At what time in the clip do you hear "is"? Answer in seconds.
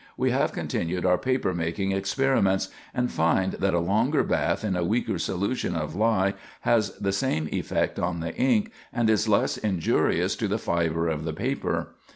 9.11-9.29